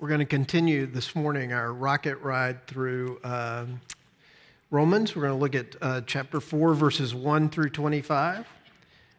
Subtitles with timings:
[0.00, 3.66] We're going to continue this morning our rocket ride through uh,
[4.70, 5.16] Romans.
[5.16, 8.46] We're going to look at uh, chapter 4, verses 1 through 25.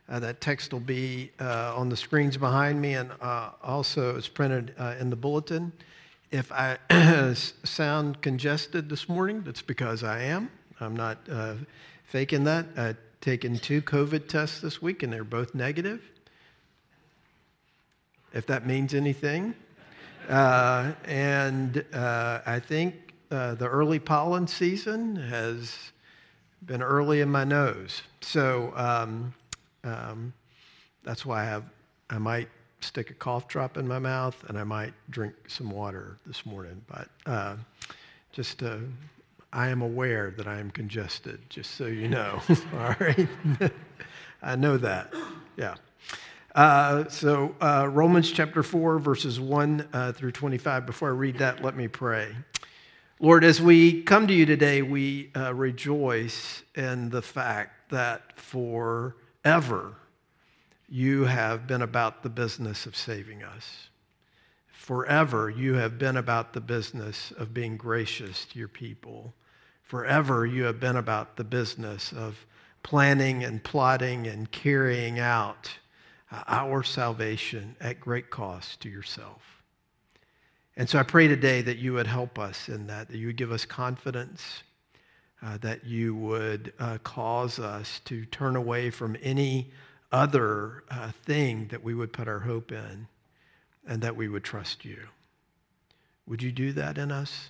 [0.08, 4.30] Uh, that text will be uh, on the screens behind me and uh, also it's
[4.30, 5.74] printed uh, in the bulletin.
[6.32, 6.78] If I
[7.34, 10.50] sound congested this morning, that's because I am.
[10.80, 11.18] I'm not
[12.06, 12.68] faking that.
[12.78, 16.10] I've taken two COVID tests this week and they're both negative
[18.34, 19.56] if that means anything.
[20.30, 25.92] Uh, and uh, I think uh, the early pollen season has
[26.66, 28.04] been early in my nose.
[28.22, 29.34] So um,
[29.84, 30.34] um,
[31.04, 31.64] that's why I have,
[32.10, 32.48] I might
[32.82, 36.82] stick a cough drop in my mouth and I might drink some water this morning.
[36.88, 37.56] But uh,
[38.32, 38.78] just, uh,
[39.52, 42.40] I am aware that I am congested, just so you know.
[42.74, 43.28] All right.
[44.44, 45.12] I know that.
[45.58, 45.76] Yeah.
[46.56, 50.86] Uh, so, uh, Romans chapter 4, verses 1 uh, through 25.
[50.86, 52.36] Before I read that, let me pray.
[53.20, 59.96] Lord, as we come to you today, we uh, rejoice in the fact that forever
[60.88, 63.90] you have been about the business of saving us.
[64.72, 69.36] Forever you have been about the business of being gracious to your people.
[69.84, 72.44] Forever you have been about the business of
[72.82, 75.70] planning and plotting and carrying out
[76.32, 79.42] our salvation at great cost to yourself.
[80.78, 83.36] And so I pray today that you would help us in that, that you would
[83.36, 84.64] give us confidence,
[85.42, 89.72] uh, that you would uh, cause us to turn away from any
[90.12, 93.08] other uh, thing that we would put our hope in,
[93.88, 95.00] and that we would trust you.
[96.28, 97.50] Would you do that in us?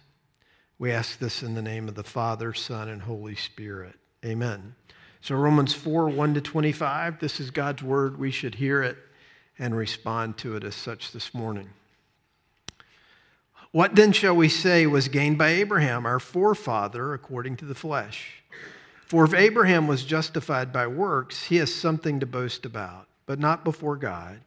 [0.78, 3.96] We ask this in the name of the Father, Son, and Holy Spirit.
[4.26, 4.76] Amen.
[5.22, 8.18] So, Romans 4 1 to 25, this is God's word.
[8.18, 8.98] We should hear it
[9.58, 11.70] and respond to it as such this morning.
[13.72, 18.42] What then shall we say was gained by Abraham, our forefather, according to the flesh?
[19.06, 23.64] For if Abraham was justified by works, he has something to boast about, but not
[23.64, 24.40] before God.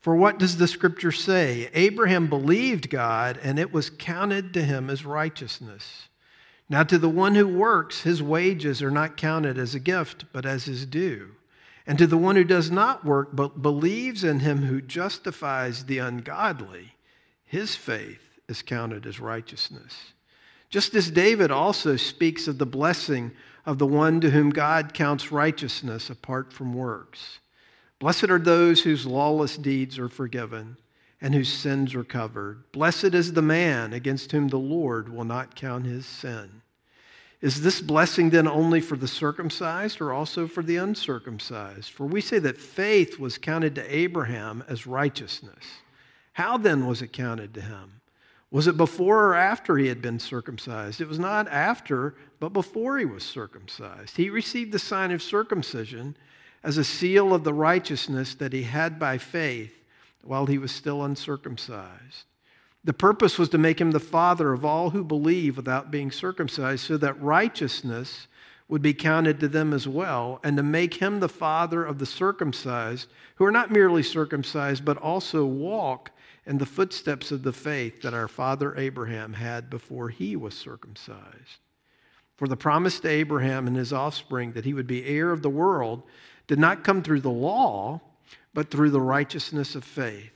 [0.00, 1.70] For what does the scripture say?
[1.74, 6.08] Abraham believed God, and it was counted to him as righteousness.
[6.68, 10.44] Now, to the one who works, his wages are not counted as a gift, but
[10.44, 11.32] as his due.
[11.86, 15.98] And to the one who does not work, but believes in him who justifies the
[15.98, 16.94] ungodly,
[17.44, 20.12] his faith is counted as righteousness.
[20.68, 23.30] Just as David also speaks of the blessing
[23.64, 27.38] of the one to whom God counts righteousness apart from works.
[28.00, 30.76] Blessed are those whose lawless deeds are forgiven
[31.20, 32.70] and whose sins are covered.
[32.72, 36.62] Blessed is the man against whom the Lord will not count his sin.
[37.40, 41.90] Is this blessing then only for the circumcised or also for the uncircumcised?
[41.90, 45.64] For we say that faith was counted to Abraham as righteousness.
[46.32, 48.00] How then was it counted to him?
[48.50, 51.00] Was it before or after he had been circumcised?
[51.00, 54.16] It was not after, but before he was circumcised.
[54.16, 56.16] He received the sign of circumcision
[56.62, 59.75] as a seal of the righteousness that he had by faith
[60.26, 62.24] while he was still uncircumcised.
[62.84, 66.84] The purpose was to make him the father of all who believe without being circumcised,
[66.84, 68.28] so that righteousness
[68.68, 72.06] would be counted to them as well, and to make him the father of the
[72.06, 76.10] circumcised, who are not merely circumcised, but also walk
[76.46, 81.60] in the footsteps of the faith that our father Abraham had before he was circumcised.
[82.36, 85.50] For the promise to Abraham and his offspring that he would be heir of the
[85.50, 86.02] world
[86.46, 88.00] did not come through the law
[88.56, 90.32] but through the righteousness of faith.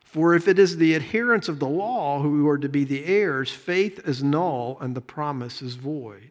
[0.00, 3.50] For if it is the adherents of the law who are to be the heirs,
[3.50, 6.30] faith is null and the promise is void.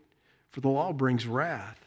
[0.49, 1.85] For the law brings wrath.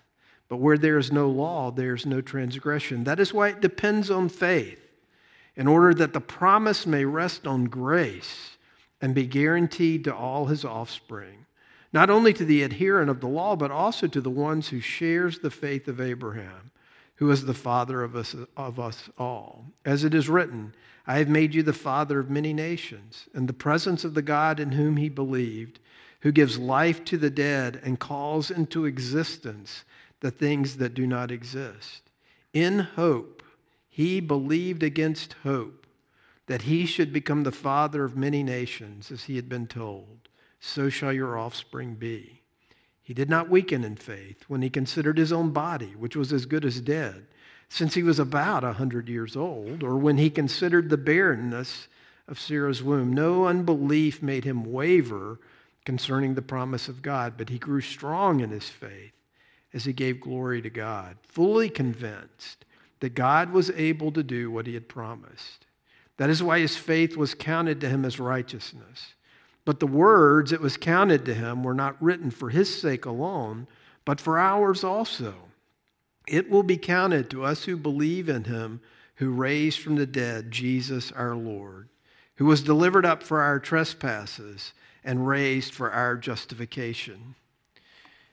[0.48, 3.02] But where there is no law, there is no transgression.
[3.02, 4.80] That is why it depends on faith,
[5.56, 8.56] in order that the promise may rest on grace
[9.00, 11.44] and be guaranteed to all his offspring,
[11.92, 15.40] not only to the adherent of the law, but also to the ones who shares
[15.40, 16.70] the faith of Abraham
[17.24, 19.64] who is the father of us, of us all.
[19.86, 20.74] As it is written,
[21.06, 24.60] I have made you the father of many nations, in the presence of the God
[24.60, 25.80] in whom he believed,
[26.20, 29.84] who gives life to the dead and calls into existence
[30.20, 32.02] the things that do not exist.
[32.52, 33.42] In hope,
[33.88, 35.86] he believed against hope
[36.44, 40.28] that he should become the father of many nations, as he had been told.
[40.60, 42.42] So shall your offspring be.
[43.04, 46.46] He did not weaken in faith when he considered his own body, which was as
[46.46, 47.26] good as dead,
[47.68, 51.86] since he was about a hundred years old, or when he considered the barrenness
[52.26, 53.12] of Sarah's womb.
[53.12, 55.38] No unbelief made him waver
[55.84, 59.12] concerning the promise of God, but he grew strong in his faith
[59.74, 62.64] as he gave glory to God, fully convinced
[63.00, 65.66] that God was able to do what he had promised.
[66.16, 69.14] That is why his faith was counted to him as righteousness.
[69.64, 73.66] But the words it was counted to him were not written for his sake alone,
[74.04, 75.34] but for ours also.
[76.26, 78.80] It will be counted to us who believe in him
[79.16, 81.88] who raised from the dead Jesus our Lord,
[82.36, 84.72] who was delivered up for our trespasses
[85.04, 87.34] and raised for our justification.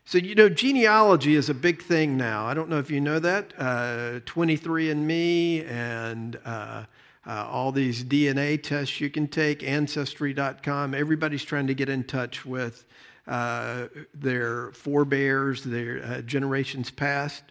[0.06, 2.48] So, you know, genealogy is a big thing now.
[2.48, 3.54] I don't know if you know that.
[3.57, 6.86] Uh, 23andMe and uh,
[7.25, 10.95] uh, all these DNA tests you can take, Ancestry.com.
[10.95, 12.85] Everybody's trying to get in touch with
[13.27, 17.44] uh, their forebears, their uh, generations past.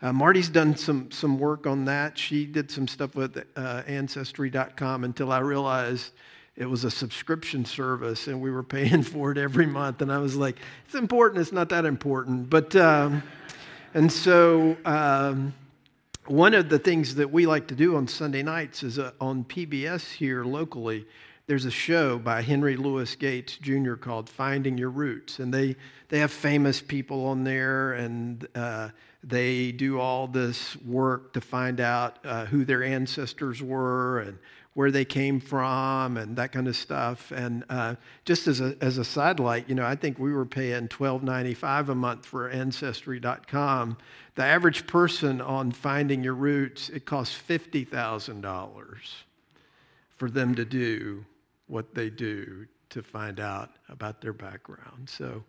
[0.00, 2.16] Uh, Marty's done some, some work on that.
[2.16, 6.12] She did some stuff with uh, Ancestry.com until I realized
[6.56, 10.00] it was a subscription service and we were paying for it every month.
[10.00, 12.48] And I was like, it's important, it's not that important.
[12.48, 13.22] But, um,
[13.92, 15.52] and so um,
[16.30, 19.44] one of the things that we like to do on Sunday nights is uh, on
[19.44, 21.06] PBS here locally,
[21.46, 23.94] there's a show by Henry Louis Gates Jr.
[23.94, 25.38] called Finding Your Roots.
[25.38, 25.76] And they,
[26.10, 28.90] they have famous people on there and uh,
[29.24, 34.38] they do all this work to find out uh, who their ancestors were and
[34.78, 37.32] where they came from and that kind of stuff.
[37.32, 40.86] And uh, just as a, as a sidelight, you know, I think we were paying
[40.86, 43.98] $12.95 a month for Ancestry.com.
[44.36, 48.96] The average person on Finding Your Roots, it costs $50,000
[50.16, 51.24] for them to do
[51.66, 55.10] what they do to find out about their background.
[55.10, 55.42] So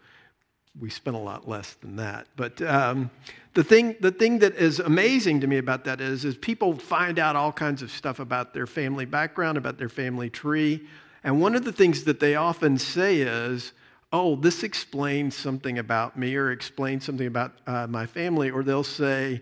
[0.77, 2.27] we spent a lot less than that.
[2.36, 3.10] But um,
[3.54, 7.19] the, thing, the thing that is amazing to me about that is, is people find
[7.19, 10.88] out all kinds of stuff about their family background, about their family tree.
[11.24, 13.74] And one of the things that they often say is,
[14.13, 18.50] oh, this explains something about me or explains something about uh, my family.
[18.50, 19.42] Or they'll say,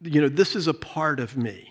[0.00, 1.69] you know, this is a part of me.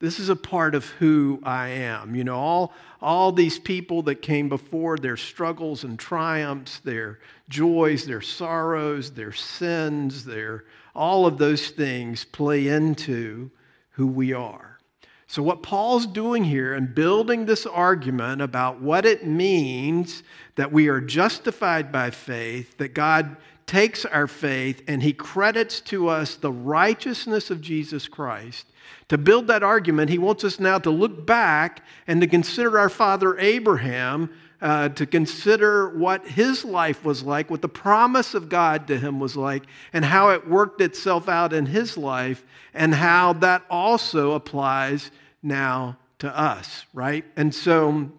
[0.00, 2.14] This is a part of who I am.
[2.14, 2.72] You know, all,
[3.02, 7.18] all these people that came before, their struggles and triumphs, their
[7.48, 10.64] joys, their sorrows, their sins, their,
[10.94, 13.50] all of those things play into
[13.90, 14.78] who we are.
[15.26, 20.22] So, what Paul's doing here and building this argument about what it means
[20.54, 23.36] that we are justified by faith, that God
[23.68, 28.66] takes our faith and he credits to us the righteousness of Jesus Christ
[29.08, 32.90] to build that argument, he wants us now to look back and to consider our
[32.90, 34.30] father Abraham,
[34.60, 39.18] uh, to consider what his life was like, what the promise of God to him
[39.18, 42.44] was like, and how it worked itself out in his life,
[42.74, 45.10] and how that also applies
[45.42, 47.24] now to us, right?
[47.36, 48.10] And so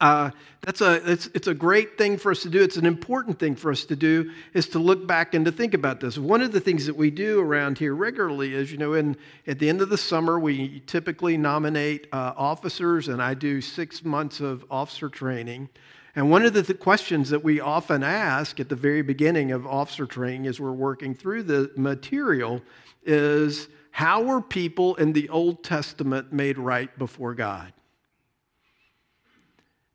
[0.00, 0.30] uh,
[0.62, 2.62] that's a, it's, it's a great thing for us to do.
[2.62, 5.74] It's an important thing for us to do is to look back and to think
[5.74, 6.18] about this.
[6.18, 9.16] One of the things that we do around here regularly is, you know, in,
[9.46, 14.04] at the end of the summer, we typically nominate uh, officers, and I do six
[14.04, 15.68] months of officer training.
[16.16, 19.66] And one of the th- questions that we often ask at the very beginning of
[19.66, 22.62] officer training as we're working through the material
[23.04, 27.72] is how were people in the Old Testament made right before God?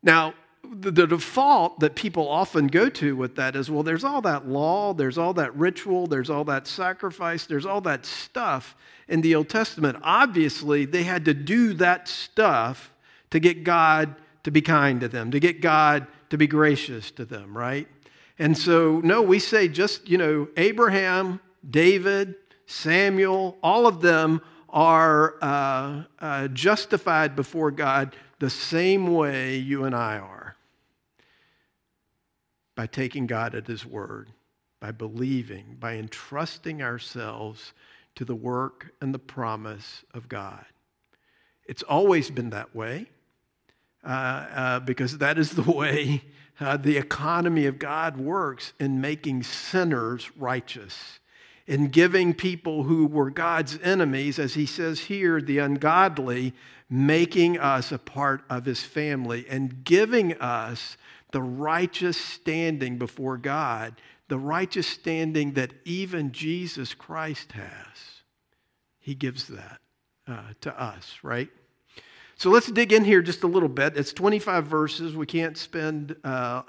[0.05, 4.21] Now, the, the, default that people often go to with that is well, there's all
[4.21, 8.75] that law, there's all that ritual, there's all that sacrifice, there's all that stuff
[9.07, 9.97] in the Old Testament.
[10.01, 12.93] Obviously, they had to do that stuff
[13.31, 17.25] to get God to be kind to them, to get God to be gracious to
[17.25, 17.87] them, right?
[18.37, 21.39] And so, no, we say just, you know, Abraham,
[21.69, 22.35] David,
[22.67, 29.95] Samuel, all of them are uh, uh, justified before God the same way you and
[29.95, 30.55] I are
[32.75, 34.31] by taking God at His word,
[34.79, 37.73] by believing, by entrusting ourselves
[38.15, 40.65] to the work and the promise of God.
[41.65, 43.07] It's always been that way
[44.03, 46.21] uh, uh, because that is the way
[46.59, 51.19] uh, the economy of God works in making sinners righteous
[51.67, 56.53] in giving people who were God's enemies, as he says here, the ungodly,
[56.89, 60.97] making us a part of his family and giving us
[61.31, 63.95] the righteous standing before God,
[64.27, 68.21] the righteous standing that even Jesus Christ has.
[68.99, 69.79] He gives that
[70.27, 71.49] uh, to us, right?
[72.37, 73.97] So let's dig in here just a little bit.
[73.97, 75.15] It's 25 verses.
[75.15, 76.63] We can't spend uh,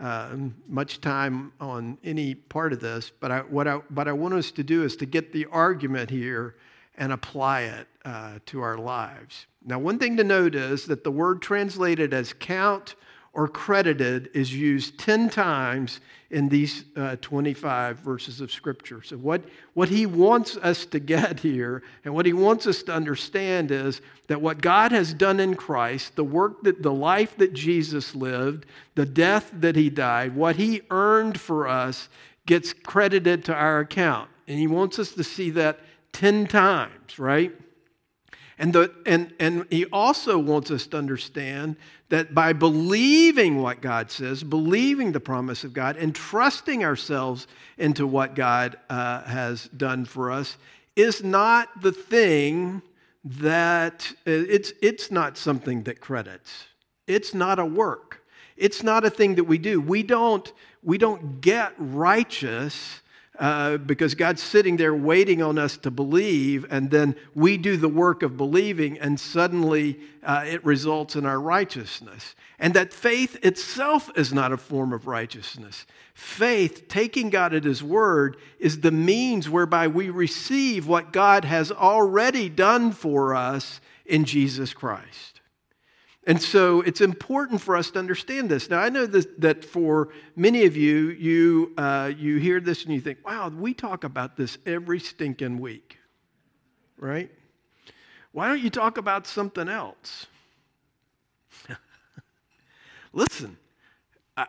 [0.00, 0.36] uh,
[0.68, 4.50] much time on any part of this, but I, what, I, what I want us
[4.52, 6.56] to do is to get the argument here
[6.96, 9.46] and apply it uh, to our lives.
[9.64, 12.94] Now, one thing to note is that the word translated as count
[13.38, 16.00] or credited is used 10 times
[16.32, 19.00] in these uh, 25 verses of Scripture.
[19.00, 22.92] So, what, what he wants us to get here and what he wants us to
[22.92, 27.54] understand is that what God has done in Christ, the work that the life that
[27.54, 28.66] Jesus lived,
[28.96, 32.08] the death that he died, what he earned for us
[32.44, 34.28] gets credited to our account.
[34.48, 35.78] And he wants us to see that
[36.12, 37.52] 10 times, right?
[38.58, 41.76] And, the, and, and he also wants us to understand
[42.08, 47.46] that by believing what God says, believing the promise of God, and trusting ourselves
[47.76, 50.56] into what God uh, has done for us
[50.96, 52.82] is not the thing
[53.24, 56.64] that it's, it's not something that credits.
[57.06, 58.24] It's not a work.
[58.56, 59.80] It's not a thing that we do.
[59.80, 60.50] We don't,
[60.82, 63.02] we don't get righteous
[63.38, 67.88] uh, because God's sitting there waiting on us to believe, and then we do the
[67.88, 72.34] work of believing, and suddenly uh, it results in our righteousness.
[72.58, 75.86] And that faith itself is not a form of righteousness.
[76.14, 81.70] Faith, taking God at His word, is the means whereby we receive what God has
[81.70, 85.37] already done for us in Jesus Christ.
[86.28, 88.68] And so it's important for us to understand this.
[88.68, 92.92] Now, I know that, that for many of you, you, uh, you hear this and
[92.92, 95.96] you think, wow, we talk about this every stinking week,
[96.98, 97.30] right?
[98.32, 100.26] Why don't you talk about something else?
[103.14, 103.56] Listen,
[104.36, 104.46] I,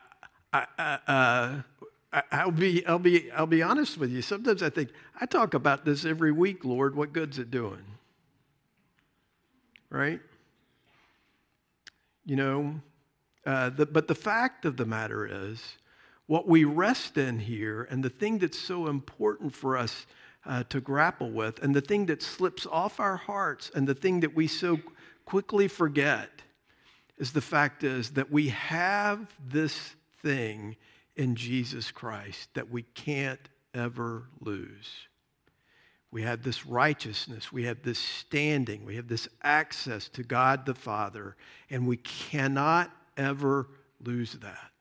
[0.52, 4.22] I, uh, I'll be, I'll, be, I'll be honest with you.
[4.22, 4.90] Sometimes I think,
[5.22, 6.94] I talk about this every week, Lord.
[6.94, 7.86] What good's it doing?
[9.90, 10.20] Right?
[12.30, 12.82] You know,
[13.44, 15.64] uh, the, but the fact of the matter is,
[16.28, 20.06] what we rest in here, and the thing that's so important for us
[20.46, 24.20] uh, to grapple with, and the thing that slips off our hearts, and the thing
[24.20, 24.78] that we so
[25.26, 26.30] quickly forget,
[27.18, 30.76] is the fact is that we have this thing
[31.16, 35.09] in Jesus Christ that we can't ever lose.
[36.12, 37.52] We have this righteousness.
[37.52, 38.84] We have this standing.
[38.84, 41.36] We have this access to God the Father.
[41.70, 43.68] And we cannot ever
[44.04, 44.72] lose that.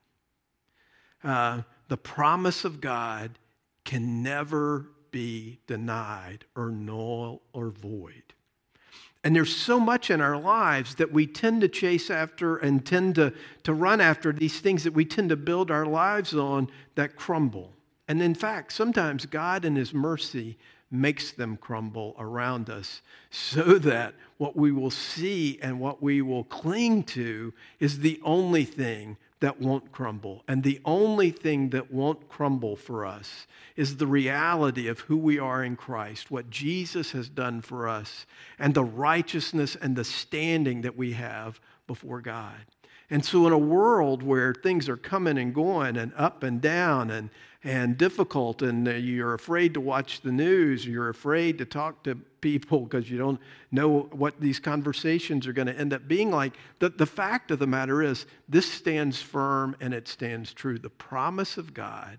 [1.22, 3.38] Uh, the promise of God
[3.84, 8.34] can never be denied or null or void.
[9.24, 13.16] And there's so much in our lives that we tend to chase after and tend
[13.16, 13.32] to,
[13.64, 17.72] to run after these things that we tend to build our lives on that crumble.
[18.06, 20.56] And in fact, sometimes God, in His mercy,
[20.90, 26.44] makes them crumble around us so that what we will see and what we will
[26.44, 30.42] cling to is the only thing that won't crumble.
[30.48, 35.38] And the only thing that won't crumble for us is the reality of who we
[35.38, 38.26] are in Christ, what Jesus has done for us,
[38.58, 42.54] and the righteousness and the standing that we have before God.
[43.10, 47.10] And so, in a world where things are coming and going and up and down
[47.10, 47.30] and,
[47.64, 52.16] and difficult, and uh, you're afraid to watch the news, you're afraid to talk to
[52.40, 53.40] people because you don't
[53.72, 57.58] know what these conversations are going to end up being like, the, the fact of
[57.58, 60.78] the matter is, this stands firm and it stands true.
[60.78, 62.18] The promise of God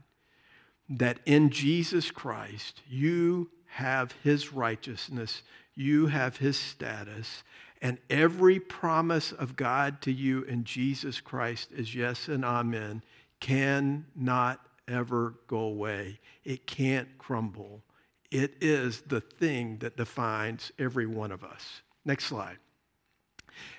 [0.89, 5.43] that in Jesus Christ you have his righteousness,
[5.75, 7.43] you have his status,
[7.81, 13.03] and every promise of God to you in Jesus Christ is yes and amen,
[13.39, 16.19] cannot ever go away.
[16.43, 17.83] It can't crumble.
[18.31, 21.81] It is the thing that defines every one of us.
[22.05, 22.57] Next slide.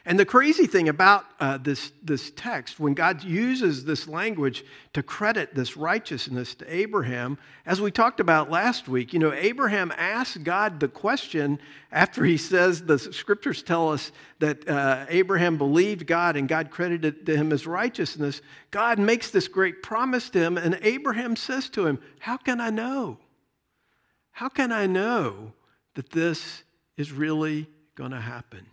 [0.06, 5.02] And the crazy thing about uh, this, this text, when God uses this language to
[5.02, 10.42] credit this righteousness to Abraham, as we talked about last week, you know, Abraham asked
[10.42, 11.58] God the question
[11.92, 17.26] after he says, the scriptures tell us that uh, Abraham believed God and God credited
[17.26, 18.40] to him as righteousness.
[18.70, 22.70] God makes this great promise to him, and Abraham says to him, How can I
[22.70, 23.18] know?
[24.32, 25.52] How can I know
[25.94, 26.62] that this
[26.96, 28.66] is really going to happen?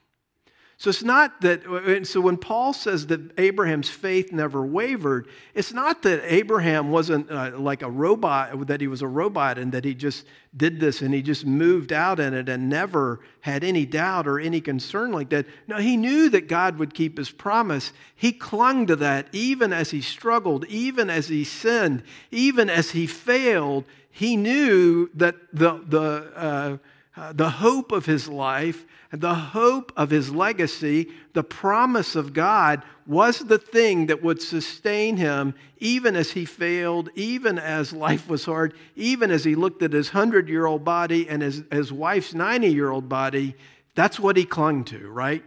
[0.80, 6.04] So it's not that, so when Paul says that Abraham's faith never wavered, it's not
[6.04, 9.96] that Abraham wasn't uh, like a robot, that he was a robot and that he
[9.96, 14.28] just did this and he just moved out in it and never had any doubt
[14.28, 15.48] or any concern like that.
[15.66, 17.92] No, he knew that God would keep his promise.
[18.16, 23.08] He clung to that even as he struggled, even as he sinned, even as he
[23.08, 23.86] failed.
[24.12, 26.78] He knew that the, the, uh,
[27.18, 32.84] uh, the hope of his life the hope of his legacy, the promise of God,
[33.06, 38.44] was the thing that would sustain him even as he failed, even as life was
[38.44, 42.34] hard, even as he looked at his 100 year old body and his, his wife's
[42.34, 43.56] 90 year old body.
[43.96, 45.44] That's what he clung to, right?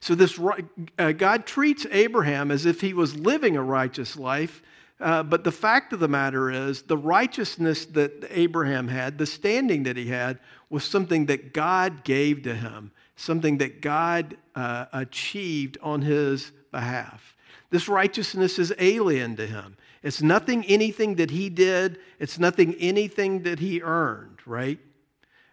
[0.00, 0.38] So this
[0.98, 4.60] uh, God treats Abraham as if he was living a righteous life.
[5.00, 9.84] Uh, but the fact of the matter is, the righteousness that Abraham had, the standing
[9.84, 10.38] that he had,
[10.74, 17.36] was something that God gave to him, something that God uh, achieved on his behalf.
[17.70, 19.76] This righteousness is alien to him.
[20.02, 24.80] It's nothing, anything that he did, it's nothing, anything that he earned, right?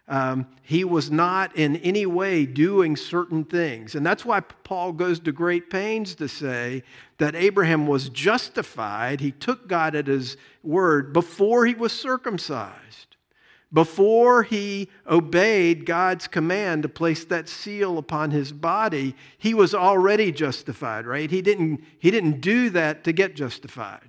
[0.08, 3.94] Um, he was not in any way doing certain things.
[3.94, 6.82] And that's why Paul goes to great pains to say
[7.18, 9.20] that Abraham was justified.
[9.20, 13.11] He took God at his word before he was circumcised,
[13.72, 19.14] before he obeyed God's command to place that seal upon his body.
[19.38, 21.30] He was already justified, right?
[21.30, 24.08] He didn't, he didn't do that to get justified.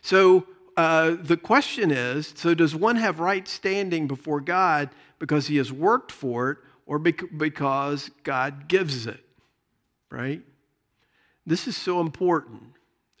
[0.00, 5.56] So uh, the question is so does one have right standing before God because he
[5.56, 9.22] has worked for it or because God gives it?
[10.10, 10.40] Right?
[11.44, 12.62] This is so important.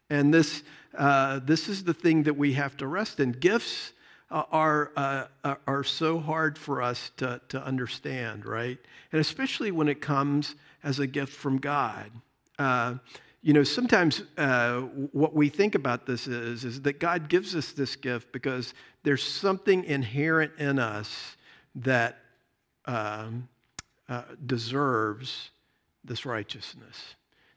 [0.08, 0.62] And this,
[0.96, 3.32] uh, this is the thing that we have to rest in.
[3.32, 3.92] Gifts
[4.30, 8.78] are, uh, are so hard for us to, to understand, right?
[9.12, 10.54] And especially when it comes
[10.84, 12.10] as a gift from God.
[12.58, 12.94] Uh,
[13.42, 14.80] you know, sometimes uh,
[15.12, 19.22] what we think about this is, is that God gives us this gift because there's
[19.22, 21.36] something inherent in us
[21.76, 22.18] that
[22.86, 23.48] um,
[24.08, 25.50] uh, deserves
[26.04, 27.14] this righteousness.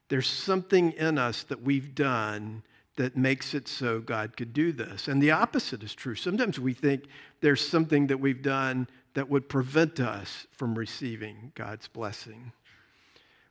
[0.08, 2.64] There's something in us that we've done
[2.98, 5.08] that makes it so God could do this.
[5.08, 6.16] And the opposite is true.
[6.16, 7.06] Sometimes we think
[7.40, 12.52] there's something that we've done that would prevent us from receiving God's blessing.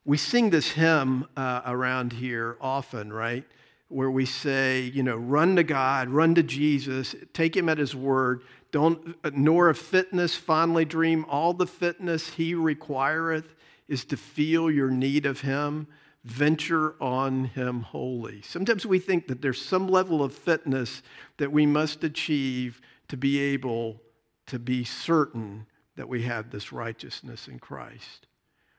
[0.05, 3.45] We sing this hymn uh, around here often, right?
[3.89, 7.95] Where we say, you know, run to God, run to Jesus, take him at his
[7.95, 8.43] word.
[8.73, 11.27] Don't, nor of fitness fondly dream.
[11.29, 13.55] All the fitness he requireth
[13.89, 15.89] is to feel your need of him.
[16.25, 18.43] Venture on him wholly.
[18.43, 21.03] Sometimes we think that there's some level of fitness
[21.39, 24.00] that we must achieve to be able
[24.47, 28.27] to be certain that we have this righteousness in Christ.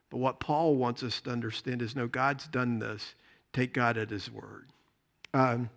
[0.09, 3.15] But what Paul wants us to understand is no, God's done this.
[3.53, 4.69] Take God at his word.
[5.33, 5.69] Um,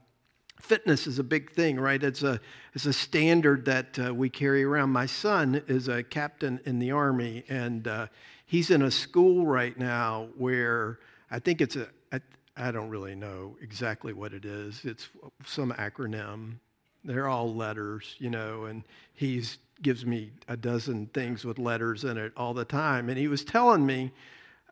[0.60, 2.02] fitness is a big thing, right?
[2.02, 2.40] It's a,
[2.74, 4.90] it's a standard that uh, we carry around.
[4.90, 8.06] My son is a captain in the Army, and uh,
[8.46, 10.98] he's in a school right now where
[11.34, 12.20] I think it's a, I,
[12.56, 14.82] I don't really know exactly what it is.
[14.84, 15.08] It's
[15.44, 16.58] some acronym.
[17.02, 22.18] They're all letters, you know, and he's gives me a dozen things with letters in
[22.18, 23.08] it all the time.
[23.08, 24.12] And he was telling me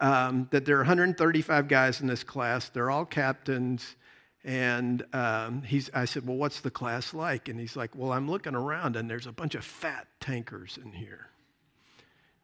[0.01, 2.69] um, that there are 135 guys in this class.
[2.69, 3.97] They're all captains.
[4.45, 7.49] And um, he's, I said, Well, what's the class like?
[7.49, 10.93] And he's like, Well, I'm looking around and there's a bunch of fat tankers in
[10.93, 11.27] here.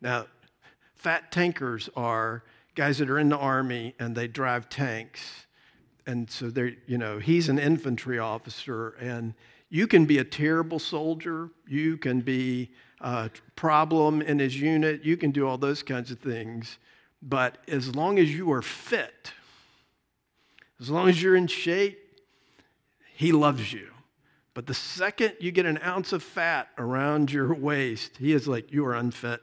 [0.00, 0.26] Now,
[0.96, 2.42] fat tankers are
[2.78, 5.46] guys that are in the army and they drive tanks.
[6.06, 9.34] And so they're, you know, he's an infantry officer and
[9.68, 15.16] you can be a terrible soldier, you can be a problem in his unit, you
[15.16, 16.78] can do all those kinds of things.
[17.20, 19.32] But as long as you are fit,
[20.80, 21.98] as long as you're in shape,
[23.12, 23.88] he loves you.
[24.54, 28.72] But the second you get an ounce of fat around your waist, he is like,
[28.72, 29.40] You are unfit.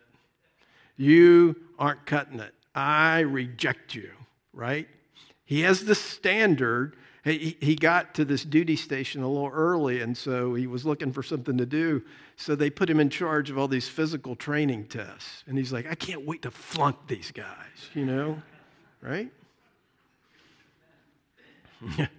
[0.96, 2.55] You aren't cutting it.
[2.76, 4.12] I reject you,
[4.54, 4.88] right?
[5.46, 10.16] He has the standard he, he got to this duty station a little early, and
[10.16, 12.04] so he was looking for something to do.
[12.36, 15.44] So they put him in charge of all these physical training tests.
[15.48, 18.40] And he's like, I can't wait to flunk these guys, you know?
[19.02, 19.32] Right?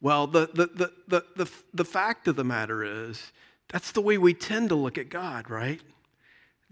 [0.00, 3.32] well, the, the, the, the, the, the fact of the matter is,
[3.68, 5.80] that's the way we tend to look at God, right?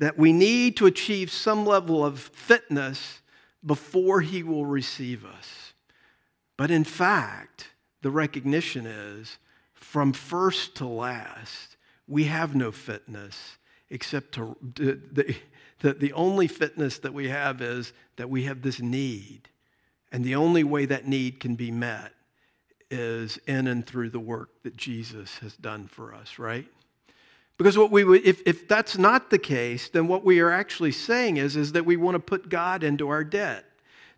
[0.00, 3.20] That we need to achieve some level of fitness
[3.64, 5.72] before He will receive us.
[6.56, 7.68] But in fact,
[8.02, 9.38] the recognition is
[9.72, 13.58] from first to last, we have no fitness
[13.88, 15.36] except to, the,
[15.80, 19.48] the, the only fitness that we have is that we have this need.
[20.12, 22.12] And the only way that need can be met
[22.90, 26.66] is in and through the work that Jesus has done for us, right?
[27.60, 30.92] Because what we would, if, if that's not the case, then what we are actually
[30.92, 33.66] saying is, is that we want to put God into our debt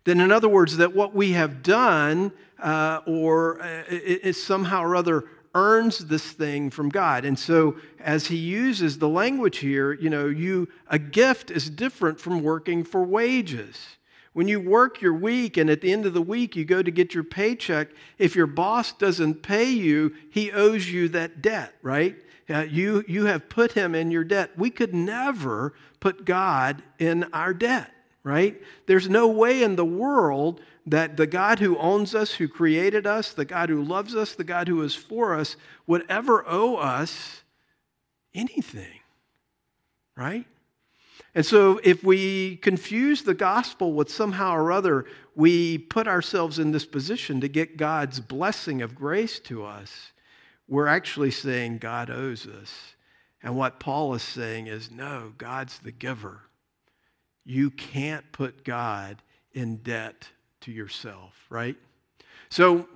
[0.05, 4.95] then in other words, that what we have done uh, or uh, is somehow or
[4.95, 5.25] other
[5.55, 7.25] earns this thing from God.
[7.25, 12.19] And so as he uses the language here, you know, you a gift is different
[12.19, 13.77] from working for wages.
[14.33, 16.89] When you work your week and at the end of the week you go to
[16.89, 22.15] get your paycheck, if your boss doesn't pay you, he owes you that debt, right?
[22.49, 24.51] Uh, you, you have put him in your debt.
[24.57, 28.61] We could never put God in our debt right?
[28.85, 33.33] There's no way in the world that the God who owns us, who created us,
[33.33, 35.55] the God who loves us, the God who is for us,
[35.87, 37.43] would ever owe us
[38.33, 38.99] anything,
[40.15, 40.45] right?
[41.35, 46.71] And so, if we confuse the gospel with somehow or other, we put ourselves in
[46.71, 50.11] this position to get God's blessing of grace to us.
[50.67, 52.95] We're actually saying God owes us.
[53.41, 56.41] And what Paul is saying is no, God's the giver.
[57.45, 59.21] You can't put God
[59.51, 60.29] in debt
[60.61, 61.75] to yourself, right?
[62.49, 62.87] So,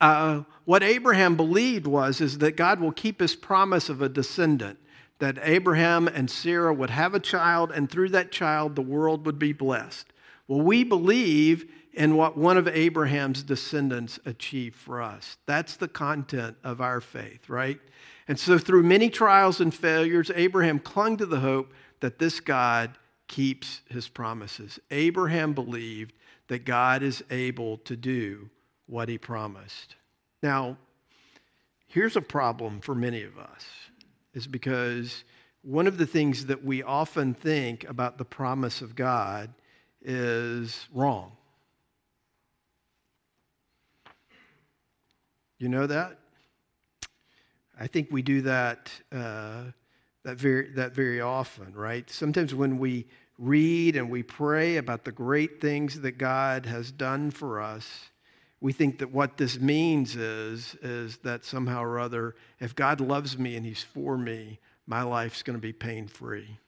[0.00, 4.78] uh, what Abraham believed was is that God will keep his promise of a descendant
[5.20, 9.38] that Abraham and Sarah would have a child, and through that child, the world would
[9.38, 10.06] be blessed.
[10.48, 15.36] Well, we believe in what one of Abraham's descendants achieved for us.
[15.46, 17.80] That's the content of our faith, right?
[18.28, 22.96] And so, through many trials and failures, Abraham clung to the hope that this God
[23.28, 24.78] keeps his promises.
[24.90, 26.14] Abraham believed
[26.48, 28.50] that God is able to do
[28.86, 29.96] what he promised.
[30.42, 30.76] Now,
[31.86, 33.66] here's a problem for many of us
[34.34, 35.24] is because
[35.62, 39.52] one of the things that we often think about the promise of God
[40.02, 41.32] is wrong.
[45.60, 46.16] You know that?
[47.78, 49.64] I think we do that, uh,
[50.22, 52.08] that, very, that very often, right?
[52.08, 53.06] Sometimes when we
[53.38, 57.86] read and we pray about the great things that God has done for us,
[58.62, 63.36] we think that what this means is, is that somehow or other, if God loves
[63.38, 66.58] me and He's for me, my life's going to be pain free.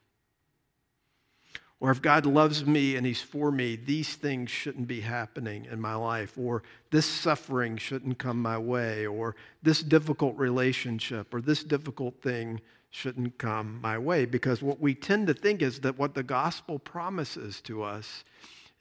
[1.82, 5.80] Or if God loves me and He's for me, these things shouldn't be happening in
[5.80, 6.38] my life.
[6.38, 9.04] Or this suffering shouldn't come my way.
[9.04, 14.26] Or this difficult relationship or this difficult thing shouldn't come my way.
[14.26, 18.22] Because what we tend to think is that what the gospel promises to us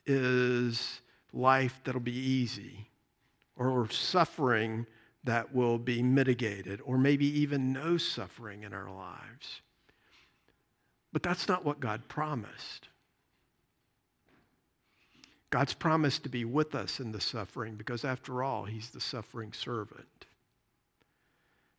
[0.06, 1.00] is
[1.32, 2.86] life that'll be easy
[3.56, 4.86] or suffering
[5.24, 9.60] that will be mitigated, or maybe even no suffering in our lives.
[11.12, 12.88] But that's not what God promised.
[15.52, 19.52] God's promised to be with us in the suffering because, after all, He's the suffering
[19.52, 20.24] servant.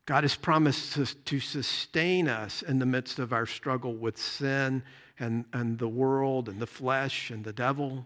[0.06, 4.84] God has promised to sustain us in the midst of our struggle with sin
[5.18, 8.06] and, and the world and the flesh and the devil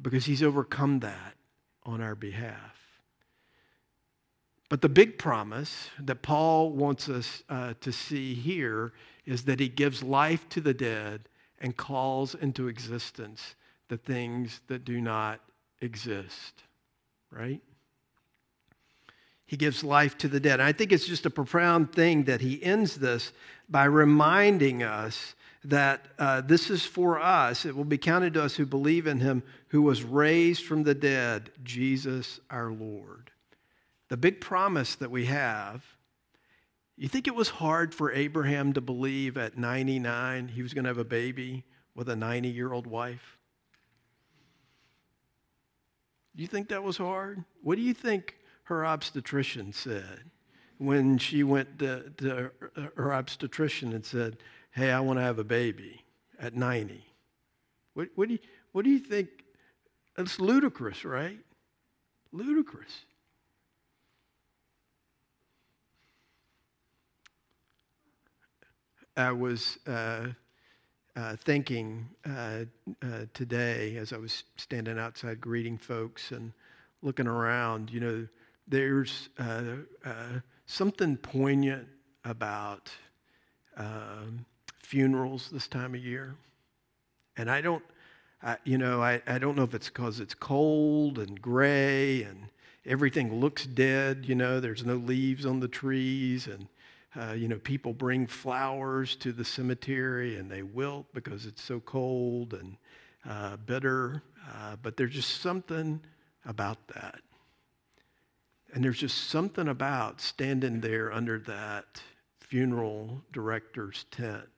[0.00, 1.34] because He's overcome that
[1.84, 2.78] on our behalf.
[4.70, 8.94] But the big promise that Paul wants us uh, to see here
[9.26, 11.28] is that he gives life to the dead
[11.60, 13.56] and calls into existence
[13.92, 15.38] the things that do not
[15.82, 16.62] exist,
[17.30, 17.60] right?
[19.44, 20.60] He gives life to the dead.
[20.60, 23.32] And I think it's just a profound thing that he ends this
[23.68, 27.66] by reminding us that uh, this is for us.
[27.66, 30.94] It will be counted to us who believe in him who was raised from the
[30.94, 33.30] dead, Jesus our Lord.
[34.08, 35.84] The big promise that we have.
[36.96, 40.88] You think it was hard for Abraham to believe at 99 he was going to
[40.90, 43.36] have a baby with a 90 year old wife?
[46.34, 47.44] You think that was hard?
[47.62, 50.30] What do you think her obstetrician said
[50.78, 52.50] when she went to, to
[52.96, 54.38] her obstetrician and said,
[54.72, 56.04] hey, I want to have a baby
[56.40, 57.04] at 90.
[57.94, 58.40] What, what, do, you,
[58.72, 59.28] what do you think?
[60.18, 61.38] It's ludicrous, right?
[62.32, 63.04] Ludicrous.
[69.16, 70.28] I was uh,
[71.14, 72.64] uh, thinking uh,
[73.02, 76.52] uh today as I was standing outside greeting folks and
[77.02, 78.26] looking around, you know,
[78.68, 79.62] there's uh,
[80.04, 81.86] uh, something poignant
[82.24, 82.90] about
[83.76, 84.44] um,
[84.78, 86.36] funerals this time of year.
[87.36, 87.82] And I don't,
[88.42, 92.46] I, you know, I, I don't know if it's because it's cold and gray and
[92.86, 96.68] everything looks dead, you know, there's no leaves on the trees and,
[97.20, 101.78] uh, you know, people bring flowers to the cemetery and they wilt because it's so
[101.80, 102.76] cold and
[103.28, 104.22] uh, bitter.
[104.50, 106.00] Uh, but there's just something
[106.46, 107.20] about that.
[108.72, 112.02] And there's just something about standing there under that
[112.40, 114.48] funeral director's tent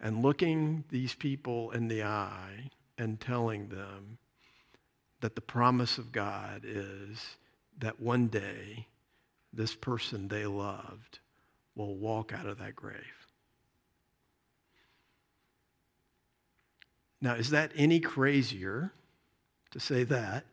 [0.00, 4.18] and looking these people in the eye and telling them
[5.20, 7.36] that the promise of God is
[7.78, 8.86] that one day
[9.52, 11.20] this person they loved
[11.78, 13.26] will walk out of that grave.
[17.20, 18.92] Now, is that any crazier
[19.70, 20.44] to say that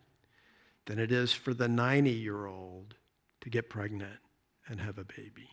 [0.86, 2.96] than it is for the 90 year old
[3.42, 4.20] to get pregnant
[4.68, 5.50] and have a baby?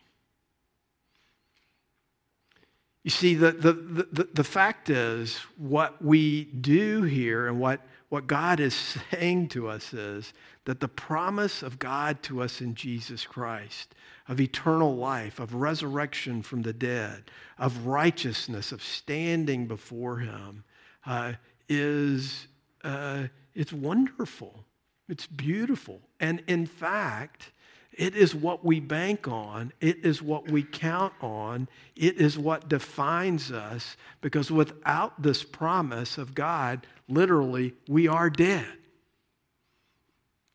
[3.03, 8.27] You see, the, the, the, the fact is, what we do here and what, what
[8.27, 10.33] God is saying to us is
[10.65, 13.93] that the promise of God to us in Jesus Christ,
[14.29, 17.23] of eternal life, of resurrection from the dead,
[17.57, 20.63] of righteousness, of standing before Him,
[21.05, 21.33] uh,
[21.67, 22.47] is
[22.83, 24.63] uh, it's wonderful.
[25.09, 26.01] It's beautiful.
[26.19, 27.51] And in fact,
[27.97, 29.71] it is what we bank on.
[29.79, 31.67] It is what we count on.
[31.95, 38.65] It is what defines us because without this promise of God, literally, we are dead.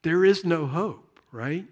[0.03, 1.67] There is no hope, right?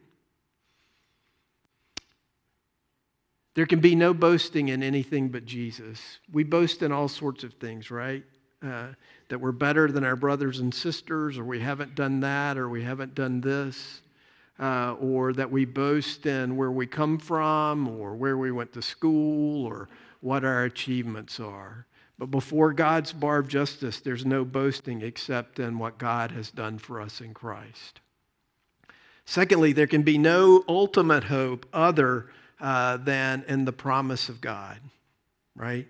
[3.55, 6.19] There can be no boasting in anything but Jesus.
[6.31, 8.23] We boast in all sorts of things, right?
[8.63, 8.89] Uh,
[9.29, 12.85] that we're better than our brothers and sisters, or we haven't done that, or we
[12.85, 14.03] haven't done this
[14.59, 18.83] uh, or that we boast in where we come from or where we went to
[18.83, 19.89] school or
[20.21, 21.87] what our achievements are.
[22.19, 26.79] But before God's bar of justice, there's no boasting except in what God has done
[26.79, 28.01] for us in Christ.
[29.27, 34.79] Secondly, there can be no ultimate hope other uh, than in the promise of God,
[35.55, 35.87] right?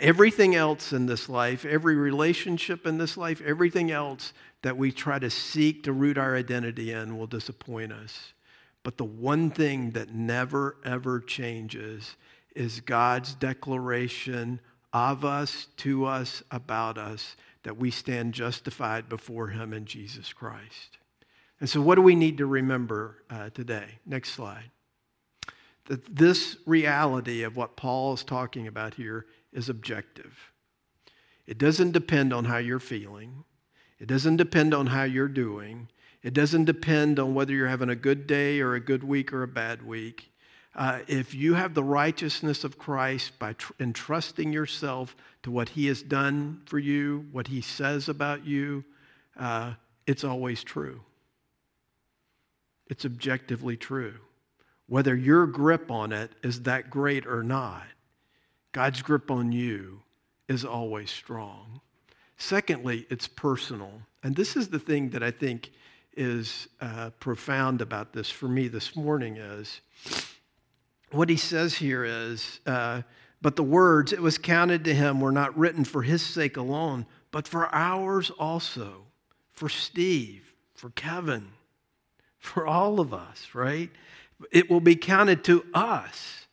[0.00, 5.18] Everything else in this life, every relationship in this life, everything else that we try
[5.18, 8.32] to seek to root our identity in will disappoint us.
[8.82, 12.16] But the one thing that never, ever changes
[12.54, 14.60] is God's declaration
[14.92, 20.98] of us, to us, about us, that we stand justified before Him in Jesus Christ.
[21.60, 23.86] And so, what do we need to remember uh, today?
[24.04, 24.70] Next slide.
[25.86, 30.36] That this reality of what Paul is talking about here is objective.
[31.46, 33.44] It doesn't depend on how you're feeling.
[34.02, 35.88] It doesn't depend on how you're doing.
[36.24, 39.44] It doesn't depend on whether you're having a good day or a good week or
[39.44, 40.32] a bad week.
[40.74, 45.86] Uh, if you have the righteousness of Christ by tr- entrusting yourself to what He
[45.86, 48.84] has done for you, what He says about you,
[49.36, 51.00] uh, it's always true.
[52.88, 54.16] It's objectively true.
[54.88, 57.86] Whether your grip on it is that great or not,
[58.72, 60.02] God's grip on you
[60.48, 61.80] is always strong.
[62.42, 64.02] Secondly, it's personal.
[64.24, 65.70] And this is the thing that I think
[66.16, 69.80] is uh, profound about this for me this morning is
[71.12, 73.02] what he says here is, uh,
[73.40, 77.06] but the words, it was counted to him, were not written for his sake alone,
[77.30, 79.04] but for ours also,
[79.52, 81.46] for Steve, for Kevin,
[82.40, 83.90] for all of us, right?
[84.50, 86.46] It will be counted to us,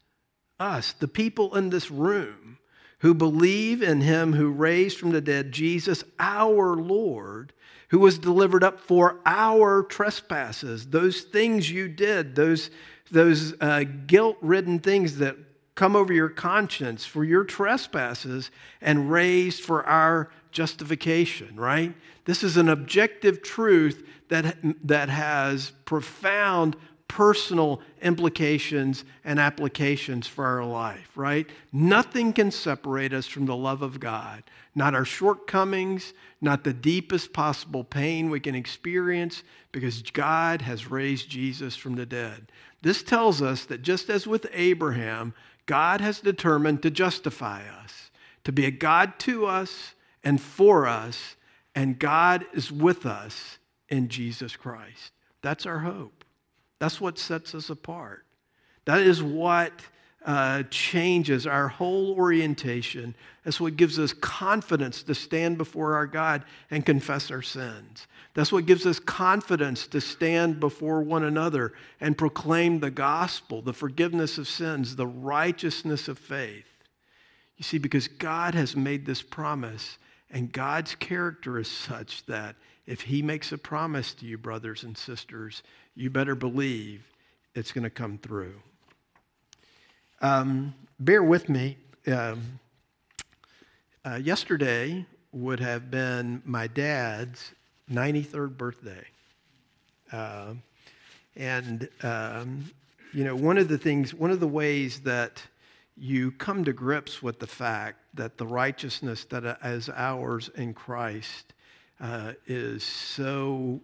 [0.60, 2.59] us, the people in this room
[3.00, 7.54] who believe in him who raised from the dead Jesus, our Lord,
[7.90, 12.70] who was delivered up for our trespasses, those things you did, those,
[13.12, 15.36] those uh, guilt ridden things that
[15.76, 21.96] come over your conscience for your trespasses, and raised for our justification, right?
[22.26, 26.76] This is an objective truth that, that has profound
[27.10, 31.50] personal implications and applications for our life, right?
[31.74, 34.44] Nothing can separate us from the love of God.
[34.76, 39.44] Not our shortcomings, not the deepest possible pain we can experience,
[39.74, 42.52] because God has raised Jesus from the dead.
[42.82, 45.34] This tells us that just as with Abraham,
[45.66, 48.12] God has determined to justify us,
[48.46, 49.94] to be a God to us
[50.24, 51.36] and for us,
[51.76, 53.58] and God is with us
[53.90, 55.12] in Jesus Christ.
[55.42, 56.19] That's our hope.
[56.80, 58.26] That's what sets us apart.
[58.86, 59.74] That is what
[60.26, 63.16] uh, changes our whole orientation.
[63.44, 68.08] That's what gives us confidence to stand before our God and confess our sins.
[68.34, 73.74] That's what gives us confidence to stand before one another and proclaim the gospel, the
[73.74, 76.66] forgiveness of sins, the righteousness of faith.
[77.58, 79.98] You see, because God has made this promise,
[80.32, 82.56] and God's character is such that
[82.90, 85.62] if He makes a promise to you, brothers and sisters,
[85.94, 87.06] you better believe
[87.54, 88.56] it's going to come through.
[90.22, 91.78] Um, bear with me.
[92.08, 92.60] Um,
[94.04, 97.52] uh, yesterday would have been my dad's
[97.92, 99.06] 93rd birthday.
[100.12, 100.56] Uh,
[101.36, 102.72] and, um,
[103.14, 105.44] you know, one of the things, one of the ways that
[105.96, 111.54] you come to grips with the fact that the righteousness that is ours in Christ
[112.00, 113.82] uh, is so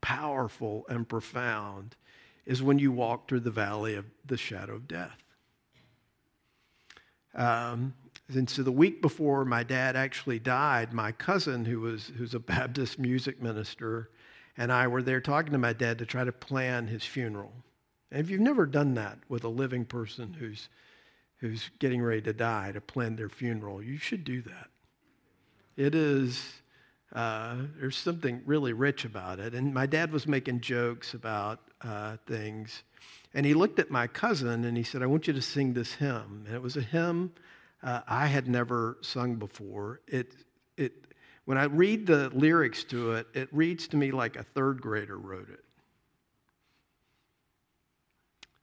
[0.00, 1.96] powerful and profound
[2.46, 5.16] is when you walk through the valley of the shadow of death.
[7.34, 7.94] Um,
[8.28, 12.38] and so the week before my dad actually died, my cousin, who was who's a
[12.40, 14.10] Baptist music minister,
[14.56, 17.52] and I were there talking to my dad to try to plan his funeral.
[18.10, 20.68] And if you've never done that with a living person who's
[21.38, 24.68] who's getting ready to die to plan their funeral, you should do that.
[25.76, 26.42] It is,
[27.14, 29.54] uh, there's something really rich about it.
[29.54, 32.82] And my dad was making jokes about uh, things.
[33.34, 35.92] And he looked at my cousin and he said, I want you to sing this
[35.92, 36.44] hymn.
[36.46, 37.32] And it was a hymn
[37.84, 40.00] uh, I had never sung before.
[40.08, 40.32] It,
[40.76, 40.92] it,
[41.44, 45.18] when I read the lyrics to it, it reads to me like a third grader
[45.18, 45.62] wrote it.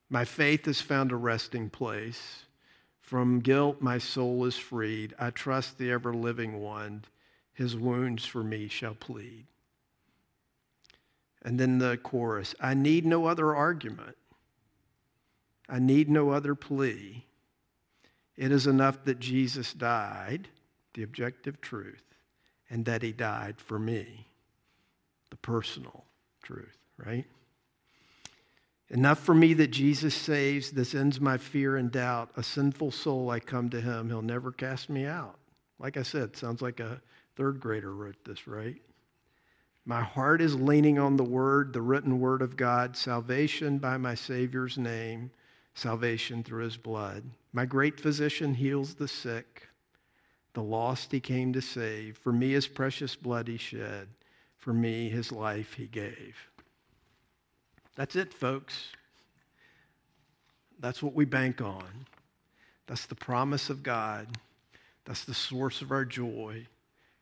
[0.09, 2.43] My faith has found a resting place.
[2.99, 5.13] From guilt, my soul is freed.
[5.19, 7.05] I trust the ever living one.
[7.53, 9.45] His wounds for me shall plead.
[11.43, 14.17] And then the chorus I need no other argument.
[15.67, 17.25] I need no other plea.
[18.37, 20.47] It is enough that Jesus died,
[20.93, 22.03] the objective truth,
[22.69, 24.25] and that he died for me,
[25.29, 26.05] the personal
[26.41, 27.25] truth, right?
[28.89, 30.71] Enough for me that Jesus saves.
[30.71, 32.29] This ends my fear and doubt.
[32.35, 34.09] A sinful soul, I come to him.
[34.09, 35.37] He'll never cast me out.
[35.79, 37.01] Like I said, sounds like a
[37.35, 38.81] third grader wrote this, right?
[39.85, 44.13] My heart is leaning on the word, the written word of God, salvation by my
[44.13, 45.31] Savior's name,
[45.73, 47.23] salvation through his blood.
[47.53, 49.67] My great physician heals the sick.
[50.53, 52.17] The lost he came to save.
[52.17, 54.07] For me, his precious blood he shed.
[54.57, 56.35] For me, his life he gave.
[57.95, 58.89] That's it, folks.
[60.79, 62.05] That's what we bank on.
[62.87, 64.27] That's the promise of God.
[65.05, 66.67] That's the source of our joy.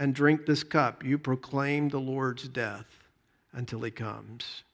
[0.00, 2.86] and drink this cup, you proclaim the Lord's death
[3.52, 4.64] until he comes.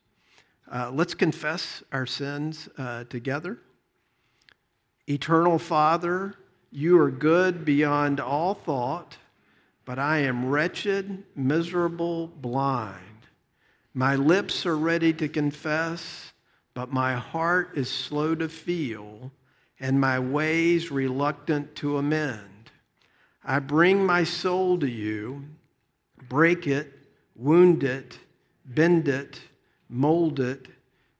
[0.72, 3.58] Uh, let's confess our sins uh, together.
[5.08, 6.36] Eternal Father,
[6.70, 9.16] you are good beyond all thought,
[9.84, 13.26] but I am wretched, miserable, blind.
[13.94, 16.32] My lips are ready to confess,
[16.72, 19.32] but my heart is slow to feel,
[19.80, 22.55] and my ways reluctant to amend.
[23.48, 25.44] I bring my soul to you,
[26.28, 26.92] break it,
[27.36, 28.18] wound it,
[28.64, 29.40] bend it,
[29.88, 30.66] mold it.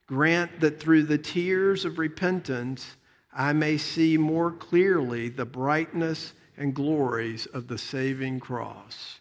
[0.09, 2.97] Grant that through the tears of repentance,
[3.33, 9.21] I may see more clearly the brightness and glories of the saving cross.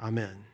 [0.00, 0.44] Amen.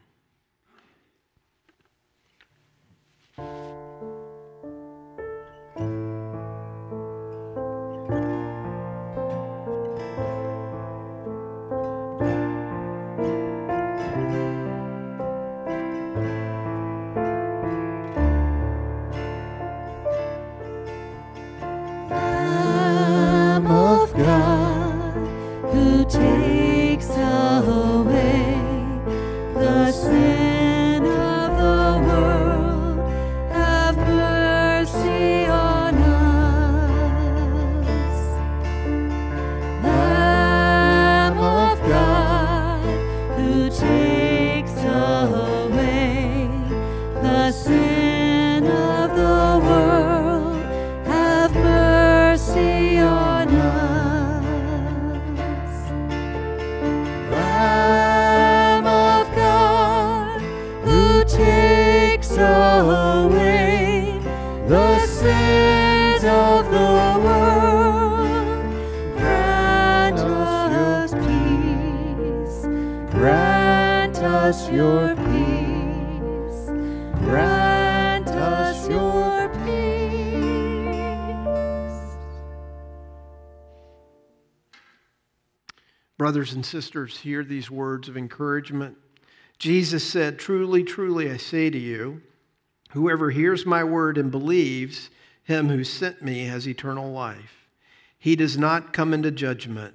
[86.17, 88.97] Brothers and sisters, hear these words of encouragement.
[89.59, 92.23] Jesus said, Truly, truly, I say to you,
[92.91, 95.11] whoever hears my word and believes
[95.43, 97.67] him who sent me has eternal life.
[98.21, 99.95] He does not come into judgment,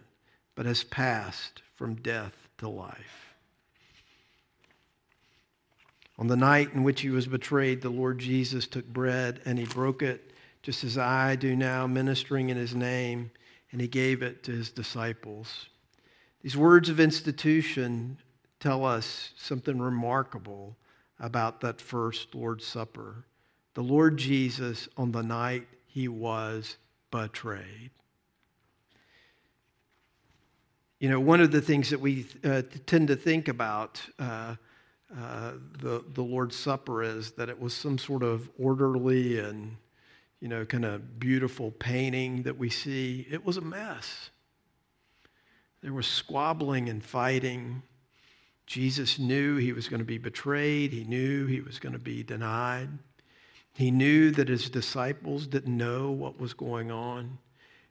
[0.53, 3.26] but has passed from death to life.
[6.20, 9.65] On the night in which he was betrayed, the Lord Jesus took bread and he
[9.65, 10.32] broke it,
[10.63, 13.32] just as I do now, ministering in his name,
[13.72, 15.68] and he gave it to his disciples.
[16.41, 18.18] These words of institution
[18.59, 20.76] tell us something remarkable
[21.20, 23.26] about that first Lord's Supper.
[23.76, 26.78] The Lord Jesus, on the night he was
[27.11, 27.91] betrayed.
[30.99, 34.55] You know, one of the things that we uh, tend to think about uh,
[35.15, 39.77] uh, the, the Lord's Supper is that it was some sort of orderly and,
[40.41, 43.25] you know, kind of beautiful painting that we see.
[43.31, 44.29] It was a mess.
[45.81, 47.81] There was squabbling and fighting.
[48.65, 52.23] Jesus knew he was going to be betrayed, he knew he was going to be
[52.23, 52.89] denied.
[53.73, 57.37] He knew that his disciples didn't know what was going on,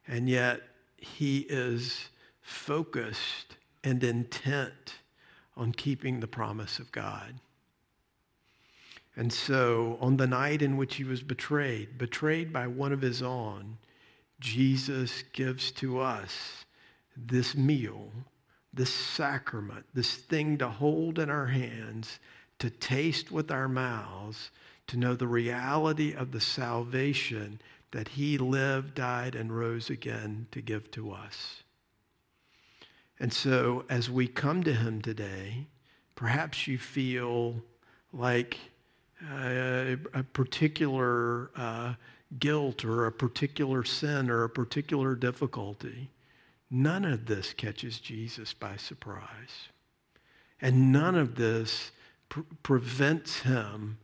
[0.07, 0.61] and yet
[0.97, 2.09] he is
[2.41, 4.95] focused and intent
[5.57, 7.39] on keeping the promise of God.
[9.15, 13.23] And so, on the night in which he was betrayed, betrayed by one of his
[13.23, 13.79] own,
[14.39, 16.65] Jesus gives to us
[17.15, 18.11] this meal,
[18.71, 22.19] this sacrament, this thing to hold in our hands,
[22.59, 24.51] to taste with our mouths,
[24.85, 27.59] to know the reality of the salvation
[27.91, 31.63] that he lived, died, and rose again to give to us.
[33.19, 35.67] And so, as we come to him today,
[36.15, 37.55] perhaps you feel
[38.13, 38.57] like
[39.31, 41.93] uh, a particular uh,
[42.39, 46.09] guilt or a particular sin or a particular difficulty.
[46.69, 49.69] None of this catches Jesus by surprise.
[50.61, 51.91] And none of this
[52.29, 53.97] pr- prevents him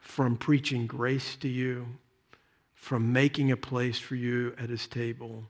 [0.00, 1.86] from preaching grace to you,
[2.74, 5.44] from making a place for you at his table.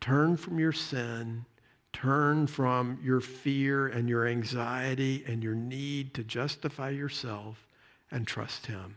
[0.00, 1.46] Turn from your sin,
[1.92, 7.66] turn from your fear and your anxiety and your need to justify yourself
[8.10, 8.96] and trust him.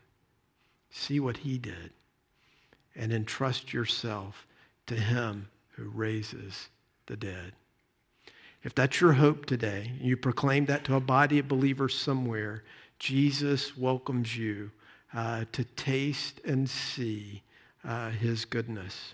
[0.90, 1.92] See what he did
[2.96, 4.48] and entrust yourself
[4.88, 6.70] to him who raises
[7.08, 7.54] the dead.
[8.64, 12.64] If that's your hope today, you proclaim that to a body of believers somewhere,
[12.98, 14.72] Jesus welcomes you
[15.14, 17.44] uh, to taste and see
[17.84, 19.14] uh, his goodness.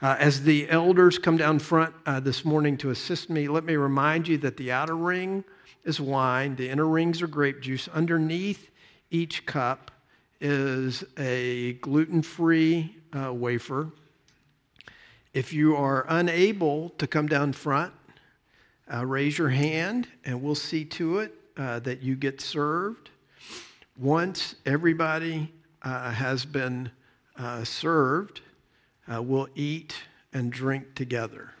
[0.00, 3.74] Uh, as the elders come down front uh, this morning to assist me, let me
[3.74, 5.42] remind you that the outer ring
[5.84, 7.88] is wine, the inner rings are grape juice.
[7.88, 8.70] Underneath
[9.10, 9.90] each cup
[10.40, 13.90] is a gluten free uh, wafer.
[15.34, 17.92] If you are unable to come down front,
[18.92, 23.10] uh, raise your hand and we'll see to it uh, that you get served.
[23.98, 26.88] Once everybody uh, has been
[27.64, 28.42] served,
[29.12, 29.94] uh, we'll eat
[30.32, 31.52] and drink together.